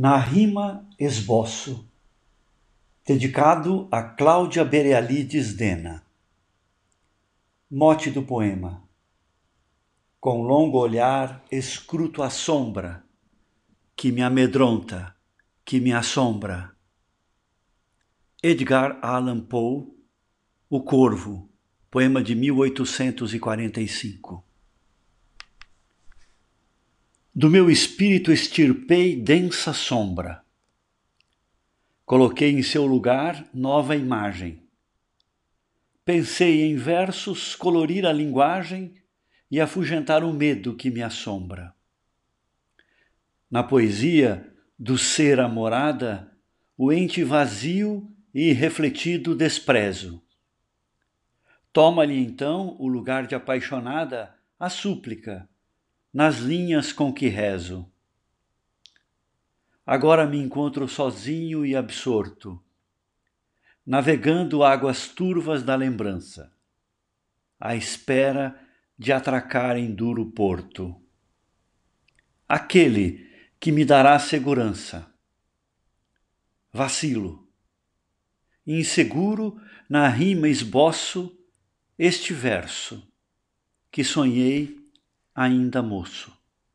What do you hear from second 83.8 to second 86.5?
que sonhei ainda moço.